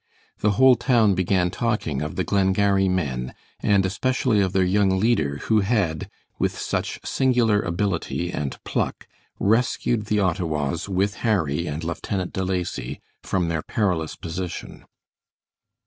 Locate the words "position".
14.15-14.85